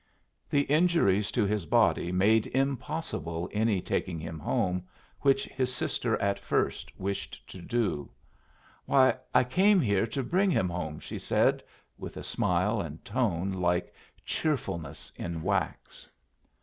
[0.49, 4.87] The injuries to his body made impossible any taking him home,
[5.19, 8.09] which his sister at first wished to do.
[8.87, 11.61] "Why, I came here to bring him home," she said,
[11.99, 13.93] with a smile and tone like
[14.25, 16.09] cheerfulness in wax.